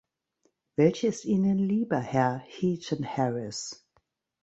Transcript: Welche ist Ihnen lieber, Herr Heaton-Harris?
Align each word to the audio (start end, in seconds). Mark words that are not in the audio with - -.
Welche 0.77 1.05
ist 1.05 1.25
Ihnen 1.25 1.59
lieber, 1.59 1.99
Herr 1.99 2.41
Heaton-Harris? 2.47 3.85